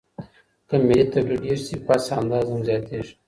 که 0.67 0.75
ملي 0.87 1.05
توليد 1.11 1.41
ډېر 1.45 1.59
سي 1.65 1.75
پس 1.87 2.03
انداز 2.17 2.45
هم 2.51 2.61
زياتيږي. 2.67 3.13